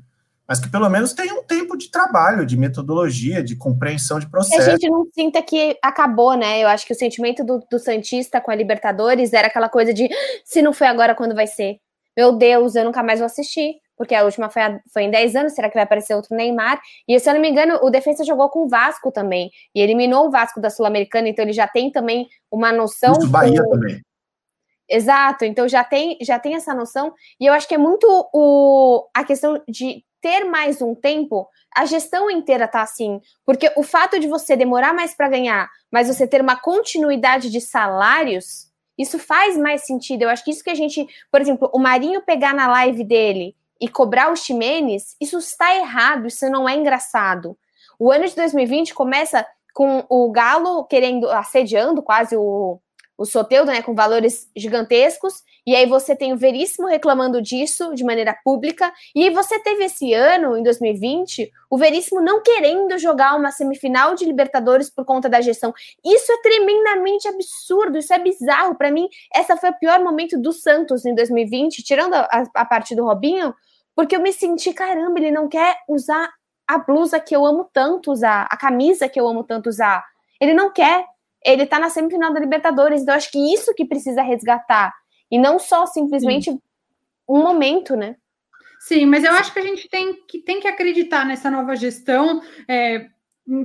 [0.47, 4.61] mas que pelo menos tenha um tempo de trabalho, de metodologia, de compreensão de processo.
[4.61, 6.63] Que a gente não sinta que acabou, né?
[6.63, 10.07] Eu acho que o sentimento do, do Santista com a Libertadores era aquela coisa de
[10.45, 11.79] se não foi agora, quando vai ser?
[12.21, 15.35] Meu Deus, eu nunca mais vou assistir, porque a última foi, a, foi em 10
[15.35, 16.79] anos, será que vai aparecer outro Neymar?
[17.07, 20.27] E se eu não me engano, o defesa jogou com o Vasco também, e eliminou
[20.27, 23.13] o Vasco da Sul-Americana, então ele já tem também uma noção.
[23.13, 23.71] Isso, Bahia com...
[23.71, 23.99] também.
[24.87, 29.07] Exato, então já tem, já tem essa noção, e eu acho que é muito o,
[29.15, 34.19] a questão de ter mais um tempo, a gestão inteira tá assim, porque o fato
[34.19, 39.57] de você demorar mais para ganhar, mas você ter uma continuidade de salários, isso faz
[39.57, 40.23] mais sentido.
[40.23, 43.55] Eu acho que isso que a gente, por exemplo, o Marinho pegar na live dele
[43.79, 47.57] e cobrar o Ximenes, isso está errado, isso não é engraçado.
[47.97, 52.79] O ano de 2020 começa com o Galo querendo, assediando quase o,
[53.17, 58.03] o Soteudo, né, com valores gigantescos, e aí você tem o Veríssimo reclamando disso de
[58.03, 63.51] maneira pública, e você teve esse ano, em 2020, o Veríssimo não querendo jogar uma
[63.51, 65.73] semifinal de Libertadores por conta da gestão.
[66.03, 68.75] Isso é tremendamente absurdo, isso é bizarro.
[68.75, 72.95] Para mim, essa foi o pior momento do Santos em 2020, tirando a, a parte
[72.95, 73.53] do Robinho,
[73.95, 76.31] porque eu me senti, caramba, ele não quer usar
[76.67, 80.05] a blusa que eu amo tanto usar, a camisa que eu amo tanto usar.
[80.39, 81.05] Ele não quer.
[81.45, 83.01] Ele tá na semifinal da Libertadores.
[83.01, 84.93] Então, acho que isso que precisa resgatar.
[85.29, 86.61] E não só simplesmente Sim.
[87.27, 88.15] um momento, né?
[88.81, 92.41] Sim, mas eu acho que a gente tem que, tem que acreditar nessa nova gestão.
[92.67, 93.07] É,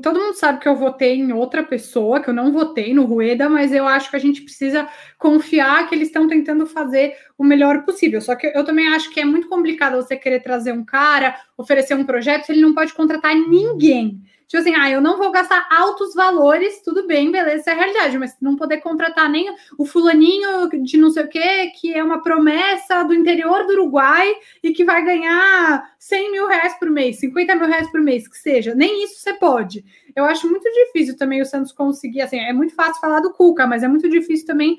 [0.03, 3.49] todo mundo sabe que eu votei em outra pessoa, que eu não votei no Rueda,
[3.49, 7.85] mas eu acho que a gente precisa confiar que eles estão tentando fazer o melhor
[7.85, 8.21] possível.
[8.21, 11.95] Só que eu também acho que é muito complicado você querer trazer um cara, oferecer
[11.95, 14.21] um projeto, se ele não pode contratar ninguém.
[14.49, 17.77] Tipo assim, ah, eu não vou gastar altos valores, tudo bem, beleza, essa é a
[17.77, 22.03] realidade, mas não poder contratar nem o fulaninho de não sei o quê, que é
[22.03, 24.33] uma promessa do interior do Uruguai
[24.63, 28.39] e que vai ganhar 100 mil reais por mês, 50 mil reais por mês, que
[28.39, 29.85] seja, nem isso você pode.
[30.15, 33.67] Eu acho muito difícil também o Santos conseguir, assim, é muito fácil falar do Cuca,
[33.67, 34.77] mas é muito difícil também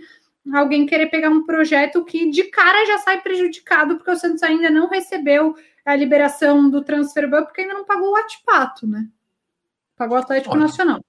[0.53, 4.69] alguém querer pegar um projeto que de cara já sai prejudicado, porque o Santos ainda
[4.69, 9.07] não recebeu a liberação do transfer ban, porque ainda não pagou o atipato, né?
[9.97, 11.01] Pagou o Atlético Olha, Nacional.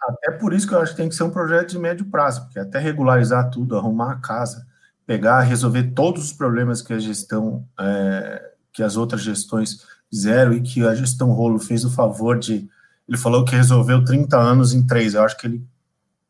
[0.00, 2.42] Até por isso que eu acho que tem que ser um projeto de médio prazo,
[2.42, 4.66] porque até regularizar tudo, arrumar a casa,
[5.06, 10.60] pegar, resolver todos os problemas que a gestão, é, que as outras gestões fizeram e
[10.60, 12.68] que a gestão Rolo fez o favor de.
[13.08, 15.14] Ele falou que resolveu 30 anos em três.
[15.14, 15.66] Eu acho que ele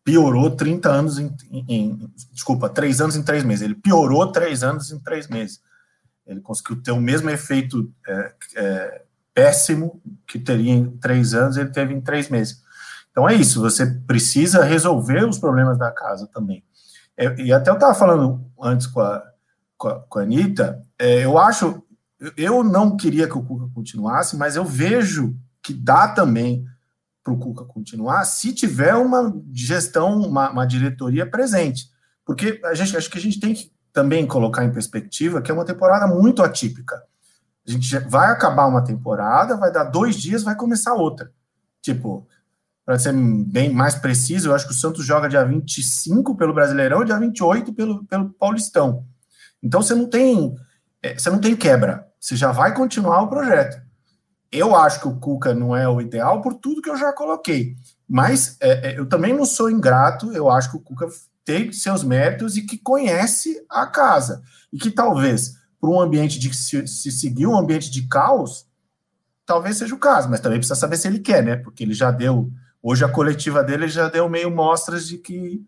[0.05, 3.63] piorou 30 anos em, em, desculpa, três anos em três meses.
[3.63, 5.61] Ele piorou três anos em três meses.
[6.27, 9.03] Ele conseguiu ter o mesmo efeito é, é,
[9.35, 12.63] péssimo que teria em três anos, ele teve em três meses.
[13.11, 16.65] Então é isso, você precisa resolver os problemas da casa também.
[17.17, 19.23] É, e até eu estava falando antes com a,
[19.77, 21.83] com a, com a Anitta, é, eu acho,
[22.37, 26.65] eu não queria que o Cuca continuasse, mas eu vejo que dá também
[27.23, 31.89] para o Cuca continuar se tiver uma gestão, uma, uma diretoria presente.
[32.25, 35.55] Porque a gente acho que a gente tem que também colocar em perspectiva que é
[35.55, 37.03] uma temporada muito atípica.
[37.67, 41.33] A gente vai acabar uma temporada, vai dar dois dias, vai começar outra.
[41.81, 42.27] Tipo,
[42.85, 47.03] para ser bem mais preciso, eu acho que o Santos joga dia 25 pelo Brasileirão
[47.03, 49.07] e dia 28 pelo, pelo Paulistão.
[49.63, 50.55] Então você não tem
[51.03, 53.83] é, você não tem quebra, você já vai continuar o projeto.
[54.51, 57.77] Eu acho que o Cuca não é o ideal por tudo que eu já coloquei,
[58.09, 61.09] mas é, é, eu também não sou ingrato, eu acho que o Cuca
[61.45, 66.55] tem seus méritos e que conhece a casa, e que talvez para um ambiente de
[66.55, 68.67] se, se seguir um ambiente de caos,
[69.45, 71.57] talvez seja o caso, mas também precisa saber se ele quer, né?
[71.57, 72.49] Porque ele já deu,
[72.83, 75.63] hoje a coletiva dele já deu meio mostras de que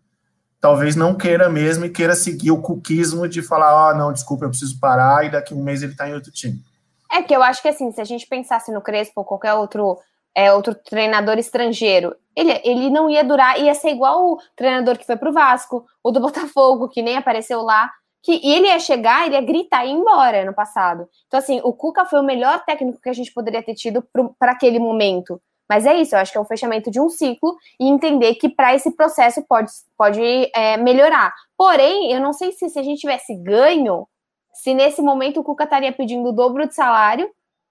[0.59, 4.49] talvez não queira mesmo e queira seguir o cuquismo de falar, ah, não, desculpa, eu
[4.49, 6.63] preciso parar e daqui a um mês ele está em outro time.
[7.11, 9.99] É que eu acho que assim, se a gente pensasse no Crespo ou qualquer outro
[10.35, 15.05] é, outro treinador estrangeiro, ele, ele não ia durar, ia ser igual o treinador que
[15.05, 19.25] foi para o Vasco, o do Botafogo, que nem apareceu lá que ele ia chegar,
[19.25, 21.07] ele ia gritar e ir embora no passado.
[21.27, 24.03] Então, assim, o Cuca foi o melhor técnico que a gente poderia ter tido
[24.39, 25.41] para aquele momento.
[25.69, 28.47] Mas é isso, eu acho que é um fechamento de um ciclo e entender que
[28.47, 30.21] para esse processo pode, pode
[30.55, 31.33] é, melhorar.
[31.57, 34.07] Porém, eu não sei se, se a gente tivesse ganho,
[34.53, 37.29] se nesse momento o Cuca estaria pedindo o dobro de salário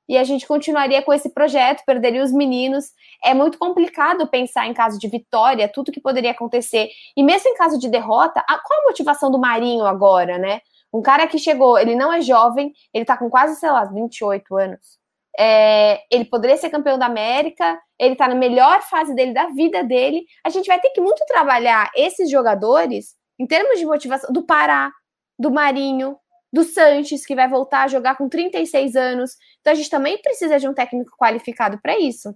[0.09, 2.93] e a gente continuaria com esse projeto, perderia os meninos.
[3.25, 6.89] É muito complicado pensar em caso de vitória, tudo que poderia acontecer.
[7.17, 10.61] E mesmo em caso de derrota, a, qual a motivação do Marinho agora, né?
[10.93, 14.57] Um cara que chegou, ele não é jovem, ele tá com quase, sei lá, 28
[14.57, 14.99] anos.
[15.39, 19.85] É, ele poderia ser campeão da América, ele tá na melhor fase dele, da vida
[19.85, 20.25] dele.
[20.45, 24.91] A gente vai ter que muito trabalhar esses jogadores em termos de motivação do Pará,
[25.39, 26.17] do Marinho,
[26.57, 29.37] do Sanches, que vai voltar a jogar com 36 anos.
[29.61, 32.35] Então a gente também precisa de um técnico qualificado para isso.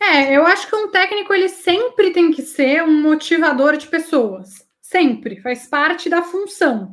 [0.00, 4.68] É, eu acho que um técnico ele sempre tem que ser um motivador de pessoas.
[4.82, 6.92] Sempre, faz parte da função.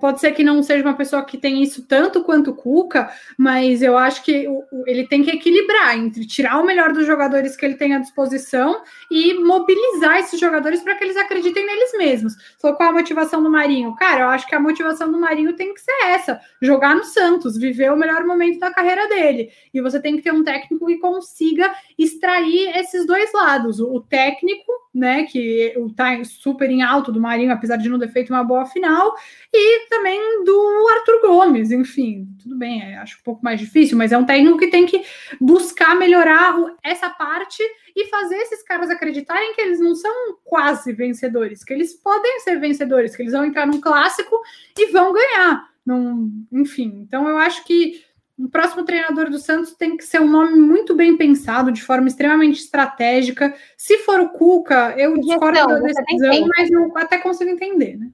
[0.00, 3.82] Pode ser que não seja uma pessoa que tem isso tanto quanto o Cuca, mas
[3.82, 4.46] eu acho que
[4.86, 8.82] ele tem que equilibrar entre tirar o melhor dos jogadores que ele tem à disposição
[9.10, 12.34] e mobilizar esses jogadores para que eles acreditem neles mesmos.
[12.60, 13.94] Falou qual a motivação do Marinho?
[13.96, 17.56] Cara, eu acho que a motivação do Marinho tem que ser essa: jogar no Santos,
[17.56, 19.50] viver o melhor momento da carreira dele.
[19.72, 24.72] E você tem que ter um técnico que consiga extrair esses dois lados: o técnico,
[24.94, 28.66] né, que está super em alto do Marinho, apesar de não ter feito uma boa
[28.66, 29.14] final,
[29.52, 34.12] e também do Arthur Gomes, enfim, tudo bem, é, acho um pouco mais difícil, mas
[34.12, 35.02] é um técnico que tem que
[35.40, 37.62] buscar melhorar essa parte
[37.96, 42.60] e fazer esses caras acreditarem que eles não são quase vencedores, que eles podem ser
[42.60, 44.38] vencedores, que eles vão entrar num clássico
[44.78, 45.72] e vão ganhar.
[45.84, 48.04] Num, enfim, então eu acho que
[48.38, 52.08] o próximo treinador do Santos tem que ser um nome muito bem pensado, de forma
[52.08, 53.54] extremamente estratégica.
[53.76, 58.10] Se for o Cuca, eu discordo da decisão, mas eu até consigo entender, né?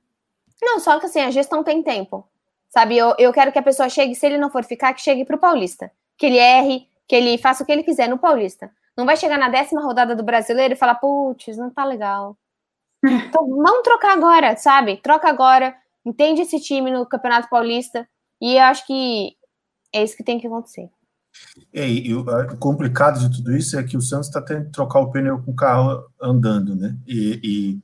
[0.61, 2.27] Não, só que assim, a gestão tem tempo.
[2.69, 5.25] Sabe, eu, eu quero que a pessoa chegue, se ele não for ficar, que chegue
[5.25, 5.91] para o Paulista.
[6.17, 8.71] Que ele erre, que ele faça o que ele quiser no Paulista.
[8.97, 12.37] Não vai chegar na décima rodada do brasileiro e falar, putz, não tá legal.
[13.29, 14.97] Então, não trocar agora, sabe?
[14.97, 18.09] Troca agora, entende esse time no Campeonato Paulista.
[18.41, 19.38] E eu acho que
[19.93, 20.91] é isso que tem que acontecer.
[21.73, 22.25] É, e, o
[22.59, 25.53] complicado de tudo isso é que o Santos está tendo que trocar o pneu com
[25.53, 26.97] o carro andando, né?
[27.07, 27.79] E, e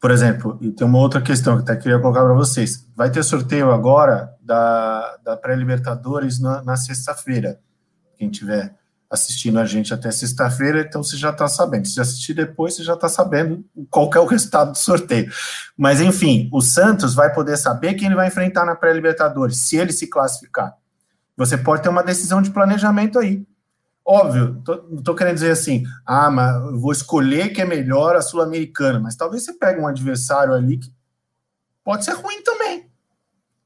[0.00, 2.86] por exemplo, e tem uma outra questão que até queria colocar para vocês.
[2.94, 7.58] Vai ter sorteio agora da, da pré-Libertadores na, na sexta-feira.
[8.18, 8.74] Quem tiver
[9.10, 11.88] assistindo a gente até sexta-feira, então você já está sabendo.
[11.88, 15.32] Se assistir depois, você já está sabendo qual é o resultado do sorteio.
[15.74, 19.92] Mas, enfim, o Santos vai poder saber quem ele vai enfrentar na pré-Libertadores, se ele
[19.92, 20.76] se classificar.
[21.36, 23.44] Você pode ter uma decisão de planejamento aí.
[24.06, 28.20] Óbvio, não estou querendo dizer assim, ah, mas eu vou escolher que é melhor a
[28.20, 30.92] Sul-Americana, mas talvez você pegue um adversário ali que
[31.82, 32.90] pode ser ruim também.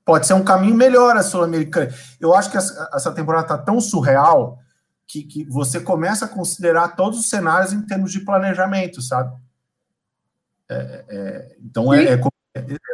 [0.05, 1.93] Pode ser um caminho melhor a Sul-Americana.
[2.21, 4.59] Eu acho que essa, temporada está tão surreal
[5.07, 9.37] que, que você começa a considerar todos os cenários em termos de planejamento, sabe?
[10.71, 12.21] É, é, então é, é,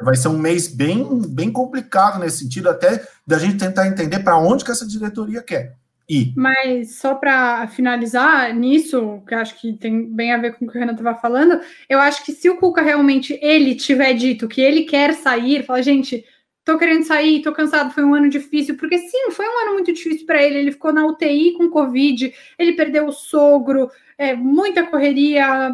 [0.02, 4.38] vai ser um mês bem, bem complicado nesse sentido, até da gente tentar entender para
[4.38, 5.74] onde que essa diretoria quer
[6.08, 6.32] ir.
[6.36, 10.76] Mas só para finalizar nisso, que acho que tem bem a ver com o que
[10.76, 14.60] o Renan estava falando, eu acho que se o Cuca realmente ele tiver dito que
[14.60, 16.24] ele quer sair, fala, gente,
[16.64, 19.92] tô querendo sair, tô cansado, foi um ano difícil, porque sim, foi um ano muito
[19.92, 24.86] difícil para ele, ele ficou na UTI com Covid, ele perdeu o sogro, é, muita
[24.86, 25.72] correria,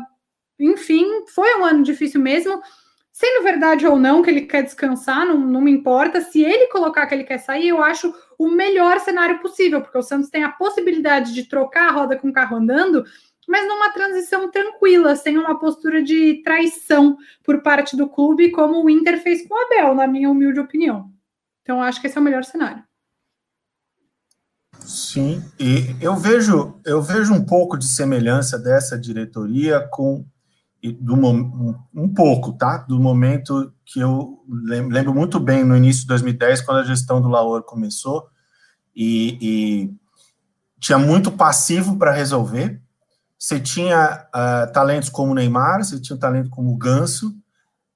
[0.59, 2.61] enfim, foi um ano difícil mesmo,
[3.21, 6.23] Sendo verdade ou não que ele quer descansar, não, não me importa.
[6.23, 10.03] Se ele colocar que ele quer sair, eu acho o melhor cenário possível, porque o
[10.03, 13.05] Santos tem a possibilidade de trocar a roda com o carro andando,
[13.47, 18.89] mas numa transição tranquila, sem uma postura de traição por parte do clube, como o
[18.89, 21.11] Inter fez com o Abel, na minha humilde opinião.
[21.61, 22.83] Então, acho que esse é o melhor cenário.
[24.79, 30.25] Sim, e eu vejo, eu vejo um pouco de semelhança dessa diretoria com
[30.83, 31.15] do
[31.95, 32.79] um, pouco, tá?
[32.79, 37.29] Do momento que eu lembro muito bem no início de 2010, quando a gestão do
[37.29, 38.29] Laor começou,
[38.97, 39.95] e, e
[40.79, 42.81] tinha muito passivo para resolver.
[43.39, 47.35] Você tinha uh, talentos como o Neymar, você tinha talento como o Ganso,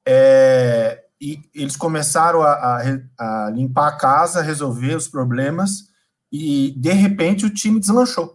[0.07, 5.88] é, e eles começaram a, a, a limpar a casa, resolver os problemas,
[6.31, 8.34] e de repente o time deslanchou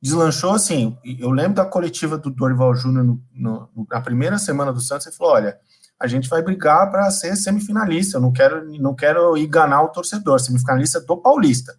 [0.00, 0.96] deslanchou assim.
[1.04, 3.18] Eu lembro da coletiva do Dorival Júnior
[3.90, 5.58] na primeira semana do Santos, ele falou: olha,
[5.98, 8.16] a gente vai brigar para ser semifinalista.
[8.16, 11.74] Eu não quero, não quero enganar o torcedor, semifinalista do Paulista.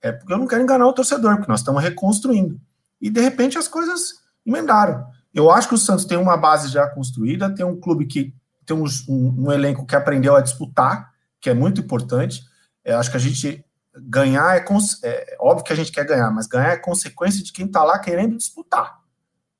[0.00, 2.60] É porque eu não quero enganar o torcedor, porque nós estamos reconstruindo.
[3.00, 5.06] E de repente as coisas emendaram.
[5.32, 8.34] Eu acho que o Santos tem uma base já construída, tem um clube que
[8.66, 12.42] tem um, um, um elenco que aprendeu a disputar, que é muito importante.
[12.84, 13.64] Eu acho que a gente
[14.02, 14.64] ganhar é,
[15.02, 17.98] é, óbvio que a gente quer ganhar, mas ganhar é consequência de quem está lá
[17.98, 19.00] querendo disputar.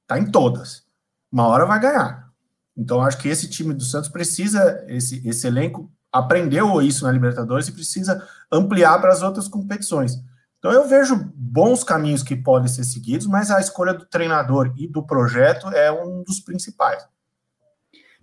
[0.07, 0.85] Tá em todas.
[1.31, 2.29] Uma hora vai ganhar.
[2.77, 7.69] Então acho que esse time do Santos precisa esse esse elenco aprendeu isso na Libertadores
[7.69, 10.13] e precisa ampliar para as outras competições.
[10.59, 14.89] Então eu vejo bons caminhos que podem ser seguidos, mas a escolha do treinador e
[14.89, 17.07] do projeto é um dos principais.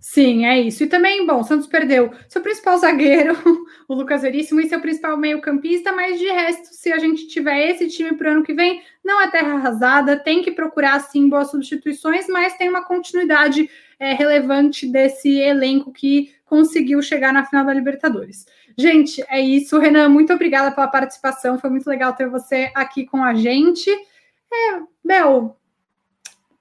[0.08, 0.84] Sim, é isso.
[0.84, 3.34] E também, bom, o Santos perdeu seu principal zagueiro,
[3.88, 7.88] o Lucas Veríssimo, e seu principal meio-campista, mas de resto, se a gente tiver esse
[7.88, 11.50] time para o ano que vem, não é terra arrasada, tem que procurar sim boas
[11.50, 17.74] substituições, mas tem uma continuidade é, relevante desse elenco que conseguiu chegar na final da
[17.74, 18.46] Libertadores.
[18.78, 19.76] Gente, é isso.
[19.76, 21.58] Renan, muito obrigada pela participação.
[21.58, 23.90] Foi muito legal ter você aqui com a gente.
[23.90, 25.58] É, Bel,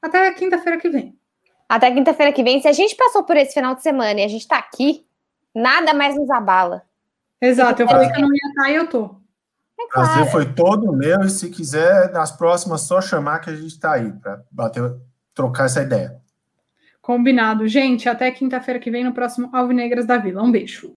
[0.01, 1.15] até quinta-feira que vem.
[1.67, 2.61] Até quinta-feira que vem.
[2.61, 5.05] Se a gente passou por esse final de semana e a gente tá aqui,
[5.53, 6.83] nada mais nos abala.
[7.41, 9.15] Exato, eu falei que eu não ia estar e eu tô.
[9.79, 10.09] É claro.
[10.09, 13.93] Prazer foi todo meu, e se quiser, nas próximas, só chamar que a gente está
[13.93, 14.95] aí para bater,
[15.33, 16.17] trocar essa ideia.
[17.01, 17.67] Combinado.
[17.67, 20.41] Gente, até quinta-feira que vem no próximo Alvinegras da Vila.
[20.41, 20.93] Um beijo.